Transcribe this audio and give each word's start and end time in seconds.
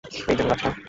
ঐ 0.21 0.33
যে 0.37 0.43
গাছটা! 0.49 0.69